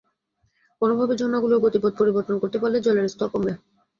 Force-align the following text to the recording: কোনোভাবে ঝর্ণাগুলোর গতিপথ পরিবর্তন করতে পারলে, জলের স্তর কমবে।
কোনোভাবে 0.81 1.13
ঝর্ণাগুলোর 1.15 1.63
গতিপথ 1.65 1.91
পরিবর্তন 1.99 2.35
করতে 2.41 2.57
পারলে, 2.61 2.77
জলের 2.85 3.11
স্তর 3.13 3.27
কমবে। 3.31 3.53